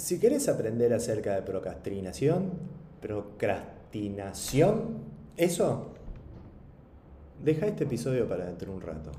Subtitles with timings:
[0.00, 2.52] Si querés aprender acerca de procrastinación,
[3.02, 4.94] procrastinación,
[5.36, 5.88] eso,
[7.44, 9.12] deja este episodio para dentro de un rato.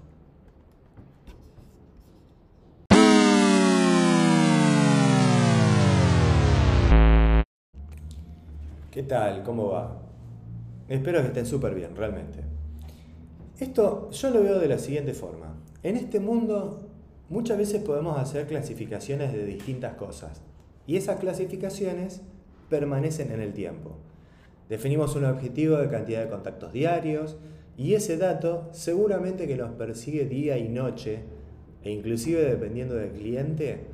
[8.90, 9.44] ¿Qué tal?
[9.44, 10.02] ¿Cómo va?
[10.90, 12.40] Espero que estén súper bien, realmente.
[13.60, 15.54] Esto yo lo veo de la siguiente forma.
[15.84, 16.80] En este mundo
[17.30, 20.42] muchas veces podemos hacer clasificaciones de distintas cosas
[20.88, 22.22] y esas clasificaciones
[22.70, 23.98] permanecen en el tiempo.
[24.70, 27.38] Definimos un objetivo de cantidad de contactos diarios
[27.78, 31.24] y ese dato seguramente que nos persigue día y noche
[31.84, 33.88] e inclusive dependiendo del cliente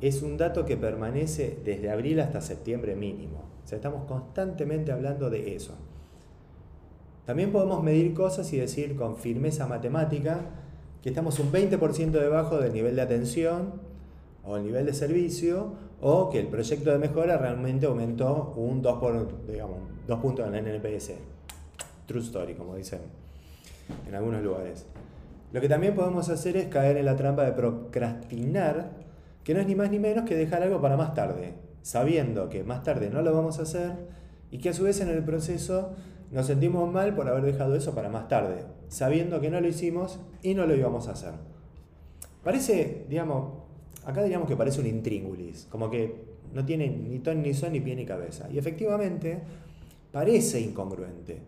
[0.00, 3.44] es un dato que permanece desde abril hasta septiembre mínimo.
[3.64, 5.74] O sea, estamos constantemente hablando de eso.
[7.24, 10.40] También podemos medir cosas y decir con firmeza matemática
[11.02, 13.74] que estamos un 20% debajo del nivel de atención
[14.44, 18.98] o el nivel de servicio o que el proyecto de mejora realmente aumentó un 2,
[18.98, 21.12] por, digamos, 2 puntos en el NPS.
[22.06, 23.00] True story, como dicen
[24.06, 24.86] en algunos lugares.
[25.52, 28.90] Lo que también podemos hacer es caer en la trampa de procrastinar,
[29.44, 32.64] que no es ni más ni menos que dejar algo para más tarde, sabiendo que
[32.64, 33.92] más tarde no lo vamos a hacer
[34.50, 35.92] y que a su vez en el proceso
[36.30, 40.18] nos sentimos mal por haber dejado eso para más tarde, sabiendo que no lo hicimos
[40.42, 41.34] y no lo íbamos a hacer.
[42.42, 43.65] Parece, digamos,
[44.04, 46.14] acá diríamos que parece un intríngulis, como que
[46.54, 48.48] no tiene ni ton ni son ni pie ni cabeza.
[48.50, 49.40] Y efectivamente
[50.12, 51.38] parece incongruente.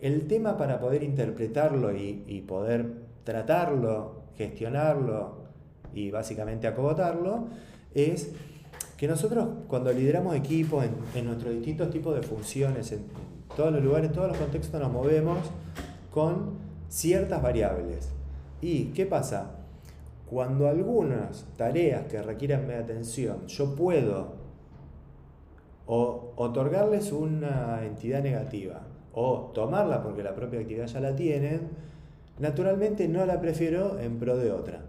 [0.00, 2.86] El tema para poder interpretarlo y, y poder
[3.24, 5.38] tratarlo, gestionarlo
[5.92, 7.48] y básicamente acogotarlo
[7.94, 8.30] es
[8.96, 13.00] que nosotros cuando lideramos equipos en, en nuestros distintos tipos de funciones, en,
[13.56, 15.38] todos los lugares, en todos los contextos nos movemos
[16.12, 18.08] con ciertas variables.
[18.60, 19.57] ¿Y qué pasa?
[20.30, 24.36] Cuando algunas tareas que requieren mi atención yo puedo
[25.86, 31.68] o otorgarles una entidad negativa o tomarla porque la propia actividad ya la tienen,
[32.38, 34.82] naturalmente no la prefiero en pro de otra.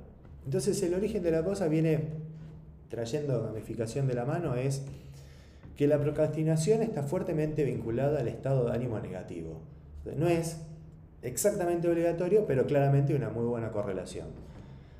[0.43, 2.09] Entonces el origen de la cosa viene
[2.89, 4.83] trayendo gamificación de la mano es
[5.77, 9.61] que la procrastinación está fuertemente vinculada al estado de ánimo negativo.
[10.17, 10.57] No es
[11.21, 14.27] exactamente obligatorio, pero claramente una muy buena correlación.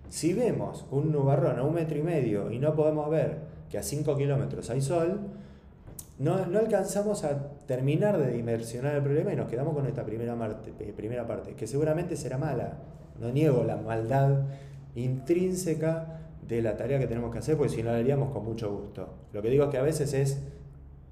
[0.09, 3.37] Si vemos un nubarrón a un metro y medio y no podemos ver
[3.69, 5.19] que a 5 kilómetros hay sol,
[6.17, 10.35] no, no, alcanzamos a terminar de dimensionar el problema y nos quedamos con esta primera,
[10.79, 12.73] eh, primera parte, que seguramente será mala.
[13.19, 14.41] No niego la maldad
[14.95, 18.69] intrínseca de la tarea que tenemos que hacer, porque si no la haríamos con mucho
[18.75, 19.07] gusto.
[19.31, 20.41] Lo que digo es que a veces es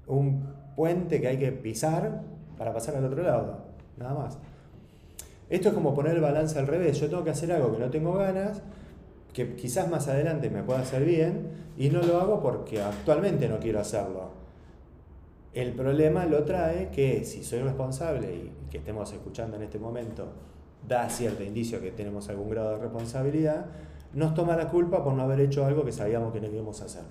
[0.06, 0.44] un
[0.76, 2.22] puente que hay que pisar
[2.58, 3.58] para pasar al otro lado,
[3.96, 4.38] nada más.
[5.48, 7.00] Esto es como poner el balance al revés.
[7.00, 8.60] Yo tengo que hacer algo que no tengo ganas,
[9.46, 13.58] que quizás más adelante me pueda hacer bien, y no lo hago porque actualmente no
[13.58, 14.30] quiero hacerlo.
[15.54, 20.26] El problema lo trae que si soy responsable y que estemos escuchando en este momento
[20.86, 23.66] da cierto indicio que tenemos algún grado de responsabilidad,
[24.12, 26.84] nos toma la culpa por no haber hecho algo que sabíamos que no íbamos a
[26.84, 27.02] hacer.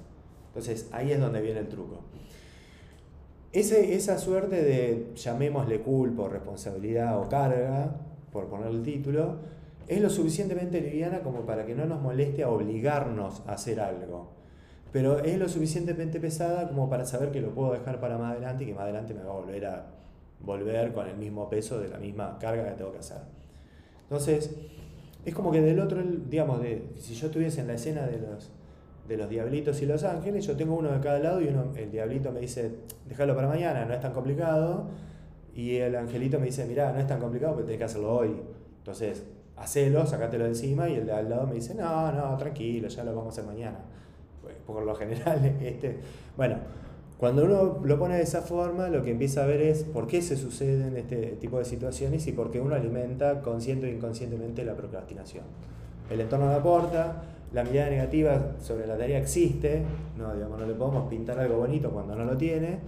[0.47, 2.03] Entonces ahí es donde viene el truco
[3.51, 7.95] esa suerte de, llamémosle culpa responsabilidad o carga,
[8.31, 9.37] por poner el título,
[9.87, 14.31] es lo suficientemente liviana como para que no nos moleste a obligarnos a hacer algo.
[14.91, 18.63] Pero es lo suficientemente pesada como para saber que lo puedo dejar para más adelante
[18.63, 19.85] y que más adelante me va a volver a
[20.39, 23.17] volver con el mismo peso de la misma carga que tengo que hacer.
[24.03, 24.55] Entonces,
[25.25, 26.61] es como que del otro, digamos,
[26.95, 28.49] si yo estuviese en la escena de los,
[29.07, 31.91] de los diablitos y los ángeles, yo tengo uno de cada lado y uno, el
[31.91, 32.71] diablito me dice,
[33.07, 34.87] déjalo para mañana, no es tan complicado,
[35.53, 38.35] y el angelito me dice, mirá, no es tan complicado, pero tenés que hacerlo hoy.
[38.77, 39.25] Entonces,
[39.57, 43.03] hacelo, sacátelo de encima, y el de al lado me dice, no, no, tranquilo, ya
[43.03, 43.79] lo vamos a hacer mañana.
[44.66, 46.00] Por lo general, este,
[46.35, 46.57] bueno,
[47.18, 50.22] cuando uno lo pone de esa forma, lo que empieza a ver es por qué
[50.22, 54.75] se suceden este tipo de situaciones y por qué uno alimenta consciente o inconscientemente la
[54.75, 55.44] procrastinación.
[56.09, 57.23] El entorno no aporta,
[57.53, 59.84] la mirada negativa sobre la tarea existe,
[60.17, 62.79] no, digamos, no le podemos pintar algo bonito cuando no lo tiene,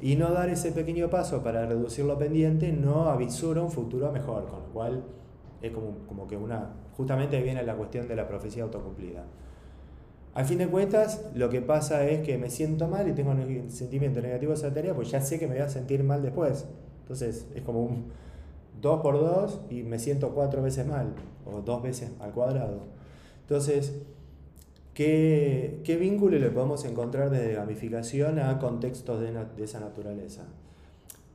[0.00, 4.46] y no dar ese pequeño paso para reducir lo pendiente no avisura un futuro mejor,
[4.46, 5.04] con lo cual
[5.62, 9.24] es como, como que una, justamente viene la cuestión de la profecía autocumplida.
[10.32, 13.70] Al fin de cuentas, lo que pasa es que me siento mal y tengo un
[13.70, 16.66] sentimiento negativo de esa tarea, pues ya sé que me voy a sentir mal después.
[17.02, 18.12] Entonces es como un
[18.80, 21.14] 2 por 2 y me siento cuatro veces mal,
[21.44, 22.84] o dos veces al cuadrado.
[23.40, 24.00] Entonces,
[24.94, 30.44] ¿qué, ¿qué, vínculo le podemos encontrar desde gamificación a contextos de, de, esa naturaleza?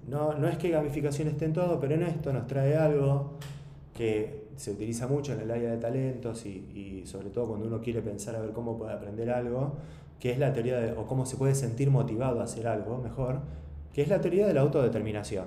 [0.07, 3.37] No, no es que gamificación esté en todo, pero en esto nos trae algo
[3.95, 8.01] que se utiliza mucho en el área de talentos y, sobre todo cuando uno quiere
[8.01, 9.75] pensar a ver cómo puede aprender algo,
[10.19, 13.39] que es la teoría de, o cómo se puede sentir motivado a hacer algo mejor,
[13.93, 15.45] que es la teoría de la autodeterminación.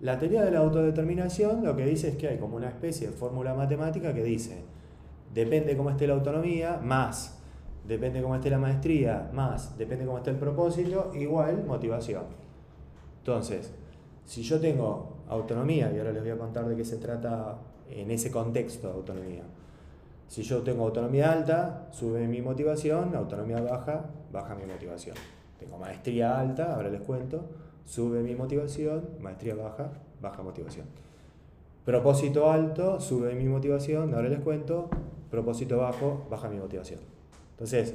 [0.00, 3.12] La teoría de la autodeterminación lo que dice es que hay como una especie de
[3.12, 4.62] fórmula matemática que dice,
[5.34, 7.38] depende cómo esté la autonomía, más,
[7.86, 12.24] depende cómo esté la maestría, más, depende cómo esté el propósito, igual motivación.
[13.18, 13.72] Entonces,
[14.24, 17.58] si yo tengo autonomía, y ahora les voy a contar de qué se trata
[17.90, 19.42] en ese contexto de autonomía.
[20.28, 25.14] Si yo tengo autonomía alta, sube mi motivación, autonomía baja, baja mi motivación.
[25.58, 27.44] Tengo maestría alta, ahora les cuento,
[27.84, 29.90] sube mi motivación, maestría baja,
[30.20, 30.86] baja motivación.
[31.84, 34.88] Propósito alto, sube mi motivación, ahora les cuento,
[35.30, 37.00] propósito bajo, baja mi motivación.
[37.50, 37.94] Entonces,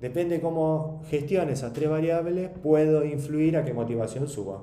[0.00, 4.62] depende cómo gestione esas tres variables, puedo influir a qué motivación suba.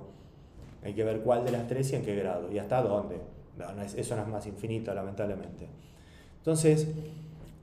[0.84, 3.18] Hay que ver cuál de las tres y en qué grado y hasta dónde.
[3.96, 5.68] eso no es más infinito, lamentablemente.
[6.40, 6.88] Entonces,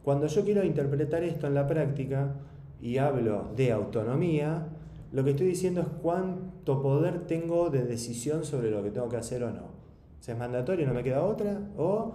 [0.02, 2.34] cuando yo quiero interpretar esto en la práctica
[2.80, 4.66] y hablo de autonomía,
[5.12, 9.16] lo que estoy diciendo es cuánto poder tengo de decisión sobre lo que tengo que
[9.16, 9.80] hacer o no.
[10.20, 12.14] Si es mandatorio, no me queda otra, o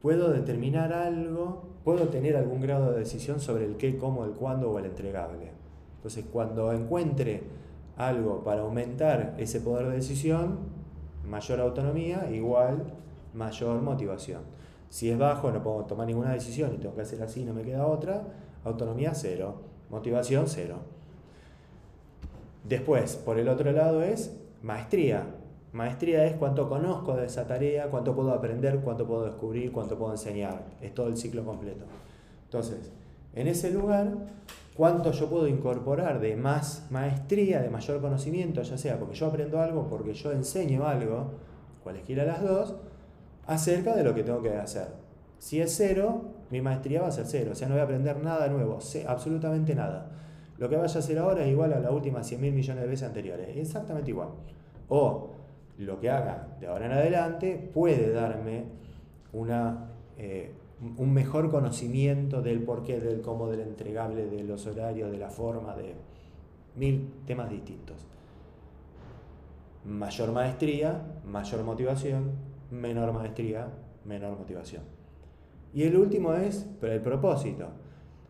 [0.00, 4.70] puedo determinar algo, puedo tener algún grado de decisión sobre el qué, cómo, el cuándo
[4.70, 5.50] o el entregable.
[5.96, 7.42] Entonces, cuando encuentre
[7.96, 10.58] algo para aumentar ese poder de decisión,
[11.24, 12.84] mayor autonomía, igual
[13.34, 14.42] mayor motivación.
[14.88, 17.62] Si es bajo, no puedo tomar ninguna decisión y tengo que hacer así, no me
[17.62, 18.22] queda otra,
[18.64, 19.60] autonomía cero,
[19.90, 20.76] motivación cero.
[22.64, 25.24] Después, por el otro lado es maestría.
[25.72, 30.12] Maestría es cuánto conozco de esa tarea, cuánto puedo aprender, cuánto puedo descubrir, cuánto puedo
[30.12, 30.64] enseñar.
[30.80, 31.84] Es todo el ciclo completo.
[32.44, 32.90] Entonces,
[33.34, 34.08] en ese lugar
[34.76, 39.60] cuánto yo puedo incorporar de más maestría, de mayor conocimiento, ya sea porque yo aprendo
[39.60, 41.32] algo, porque yo enseño algo,
[41.82, 42.76] cualesquiera las dos,
[43.46, 44.88] acerca de lo que tengo que hacer.
[45.38, 48.22] Si es cero, mi maestría va a ser cero, o sea, no voy a aprender
[48.22, 50.10] nada nuevo, absolutamente nada.
[50.58, 52.88] Lo que vaya a hacer ahora es igual a la última 100 mil millones de
[52.88, 54.28] veces anteriores, exactamente igual.
[54.88, 55.30] O
[55.78, 58.64] lo que haga de ahora en adelante puede darme
[59.32, 59.90] una...
[60.16, 65.30] Eh, un mejor conocimiento del porqué, del cómo, del entregable, de los horarios, de la
[65.30, 65.94] forma, de
[66.74, 67.96] mil temas distintos.
[69.84, 72.32] Mayor maestría, mayor motivación,
[72.70, 73.68] menor maestría,
[74.04, 74.82] menor motivación.
[75.72, 77.68] Y el último es el propósito.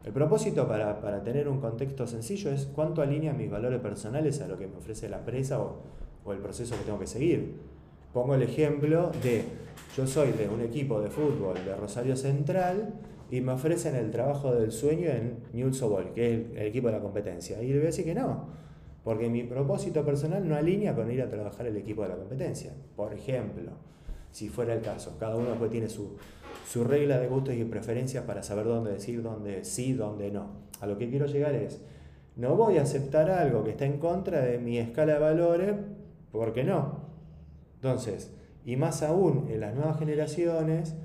[0.05, 4.57] El propósito para, tener un contexto sencillo es cuánto alinea mis valores personales a lo
[4.57, 5.79] que me ofrece la empresa o,
[6.25, 7.57] o el proceso que tengo que seguir.
[8.17, 9.45] Pongo el ejemplo de
[9.95, 12.95] yo soy de un equipo de fútbol de Rosario Central
[13.31, 16.95] y me ofrecen el trabajo del sueño en Newell's Old que es el, equipo de
[16.95, 17.63] la competencia.
[17.63, 18.47] Y le voy a decir que no,
[19.05, 22.73] porque mi propósito personal no alinea con ir a trabajar el equipo de la competencia.
[22.97, 23.73] Por ejemplo,
[24.31, 26.17] si fuera el caso, cada uno después tiene su,
[26.67, 30.53] su regla de gustos y preferencias para saber dónde decir, dónde sí, dónde no.
[30.81, 31.83] A lo que quiero llegar es,
[32.35, 35.75] no voy a aceptar algo que está en contra de mi escala de valores,
[36.33, 37.06] porque no.
[37.87, 38.33] Entonces,
[38.65, 40.97] y más aún en las nuevas generaciones,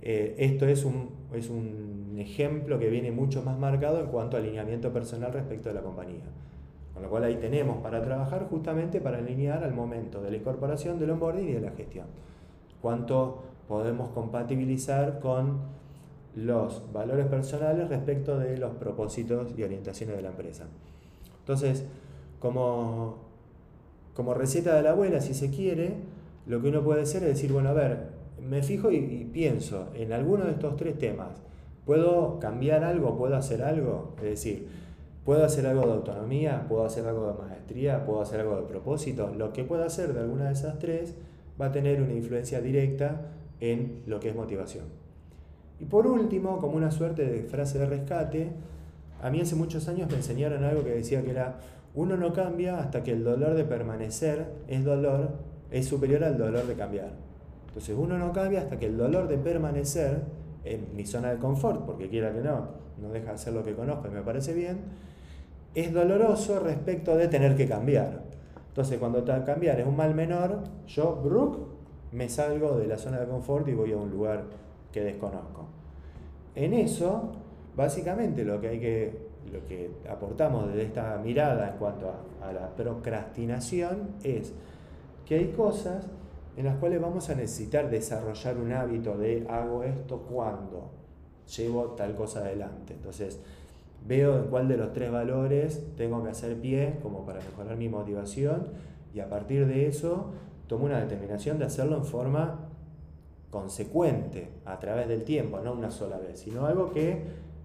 [0.00, 4.40] eh, esto es un, es un ejemplo que viene mucho más marcado en cuanto a
[4.40, 6.24] alineamiento personal respecto de la compañía.
[6.94, 10.98] Con lo cual ahí tenemos para trabajar justamente para alinear al momento de la incorporación,
[10.98, 12.06] del onboarding y de la gestión.
[12.80, 15.58] Cuánto podemos compatibilizar con
[16.36, 20.64] los valores personales respecto de los propósitos y orientaciones de la empresa.
[21.40, 21.84] Entonces,
[22.40, 23.18] como,
[24.14, 26.13] como receta de la abuela, si se quiere,
[26.46, 28.08] lo que uno puede hacer es decir, bueno, a ver,
[28.40, 31.42] me fijo y, pienso en alguno de estos tres temas.
[31.86, 33.16] ¿Puedo cambiar algo?
[33.16, 34.14] ¿Puedo hacer algo?
[34.18, 34.68] Es decir,
[35.24, 36.66] ¿puedo hacer algo de autonomía?
[36.68, 38.04] ¿Puedo hacer algo de maestría?
[38.04, 39.32] ¿Puedo hacer algo de propósito?
[39.36, 41.14] Lo que pueda hacer de alguna de esas tres
[41.60, 44.84] va a tener una influencia directa en lo que es motivación.
[45.80, 48.52] Y por último, como una suerte de frase de rescate,
[49.22, 51.58] a mí hace muchos años me enseñaron algo que decía que era,
[51.94, 56.66] uno no cambia hasta que el dolor de permanecer es dolor es superior al dolor
[56.66, 57.12] de cambiar.
[57.68, 60.22] Entonces uno no cambia hasta que el dolor de permanecer
[60.64, 62.68] en mi zona de confort, porque quiera que no,
[63.02, 64.78] no deja de ser lo que conozco y me parece bien,
[65.74, 68.22] es doloroso respecto de tener que cambiar.
[68.68, 71.58] Entonces cuando cambiar es un mal menor, yo, Brooke,
[72.12, 74.44] me salgo de la zona de confort y voy a un lugar
[74.92, 75.66] que desconozco.
[76.54, 77.32] En eso,
[77.76, 79.18] básicamente lo que hay que,
[79.52, 84.52] lo que aportamos desde esta mirada en cuanto a la procrastinación es
[85.26, 86.06] que hay cosas
[86.56, 90.90] en las cuales vamos a necesitar desarrollar un hábito de hago esto cuando
[91.56, 92.94] llevo tal cosa adelante.
[92.94, 93.40] Entonces,
[94.06, 97.88] veo en cuál de los tres valores tengo que hacer pie como para mejorar mi
[97.88, 98.68] motivación
[99.12, 100.30] y a partir de eso
[100.66, 102.68] tomo una determinación de hacerlo en forma
[103.50, 107.22] consecuente a través del tiempo, no una sola vez, sino algo que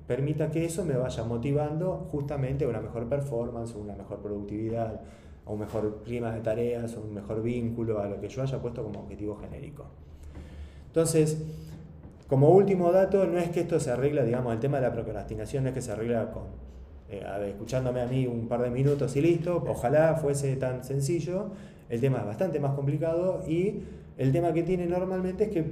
[0.08, 5.02] permita que eso me vaya motivando justamente a una mejor performance, una mejor productividad,
[5.50, 8.62] a un mejor clima de tareas, a un mejor vínculo, a lo que yo haya
[8.62, 9.86] puesto como objetivo genérico.
[10.86, 11.42] Entonces,
[12.28, 15.64] como último dato, no es que esto se arregla, digamos, el tema de la procrastinación
[15.64, 16.44] no es que se arregla con,
[17.10, 21.48] eh, escuchándome a mí un par de minutos y listo, ojalá fuese tan sencillo,
[21.90, 23.82] el tema es bastante más complicado y
[24.20, 25.66] el tema que tiene normalmente es que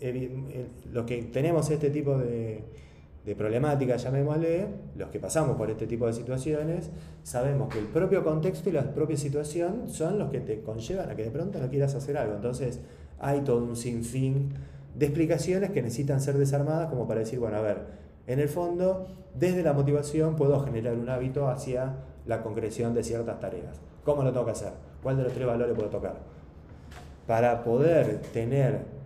[0.00, 2.64] eh, los que tenemos este tipo de,
[3.24, 6.90] de problemática, llamémosle, los que pasamos por este tipo de situaciones,
[7.22, 11.16] sabemos que el propio contexto y la propia situación son los que te conllevan a
[11.16, 12.34] que de pronto no quieras hacer algo.
[12.34, 12.80] Entonces
[13.18, 14.54] hay todo un sinfín
[14.94, 17.78] de explicaciones que necesitan ser desarmadas como para decir, bueno, a ver,
[18.26, 21.96] en el fondo, desde la motivación puedo generar un hábito hacia
[22.26, 23.80] la concreción de ciertas tareas.
[24.04, 24.72] ¿Cómo lo tengo que hacer?
[25.02, 26.16] ¿Cuál de los tres valores puedo tocar?
[27.26, 28.97] Para poder tener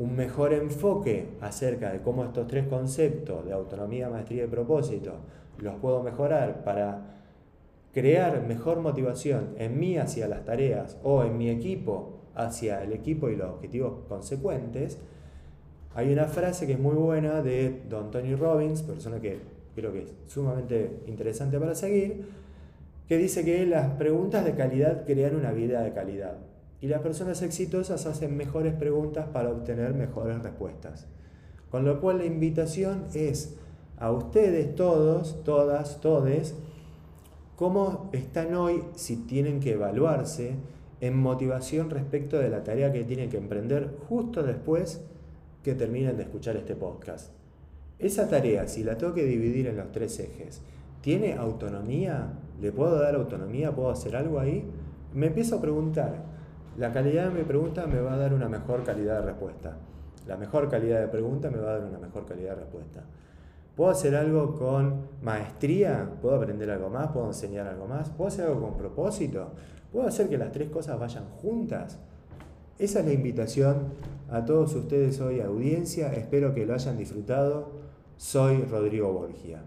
[0.00, 5.12] un mejor enfoque acerca de cómo estos tres conceptos de autonomía, maestría y propósito
[5.58, 7.18] los puedo mejorar para
[7.92, 13.28] crear mejor motivación en mí hacia las tareas o en mi equipo hacia el equipo
[13.28, 14.98] y los objetivos consecuentes,
[15.94, 19.40] hay una frase que es muy buena de Don Tony Robbins, persona que
[19.74, 22.26] creo que es sumamente interesante para seguir,
[23.06, 26.38] que dice que las preguntas de calidad crean una vida de calidad
[26.80, 31.06] y las personas exitosas hacen mejores preguntas para obtener mejores respuestas.
[31.70, 33.56] Con lo cual la invitación es
[33.98, 36.54] a ustedes todos, todas, todes,
[37.56, 40.54] cómo están hoy si tienen que evaluarse
[41.00, 45.02] en motivación respecto de la tarea que tienen que emprender justo después
[45.62, 47.32] que terminen de escuchar este podcast.
[47.98, 50.62] Esa tarea, si la tengo que dividir en los tres ejes,
[51.02, 52.32] ¿tiene autonomía?
[52.60, 53.74] ¿Le puedo dar autonomía?
[53.74, 54.64] ¿Puedo hacer algo ahí?
[55.12, 56.29] Me empiezo a preguntar.
[56.80, 59.76] La calidad de mi pregunta me va a dar una mejor calidad de respuesta.
[60.26, 63.02] La mejor calidad de pregunta me va a dar una mejor calidad de respuesta.
[63.76, 66.08] ¿Puedo hacer algo con maestría?
[66.22, 67.08] ¿Puedo aprender algo más?
[67.08, 68.08] ¿Puedo enseñar algo más?
[68.08, 69.50] ¿Puedo hacer algo con propósito?
[69.92, 71.98] ¿Puedo hacer que las tres cosas vayan juntas?
[72.78, 73.92] Esa es la invitación
[74.30, 76.10] a todos ustedes hoy, audiencia.
[76.14, 77.72] Espero que lo hayan disfrutado.
[78.16, 79.60] Soy Rodrigo Borgia.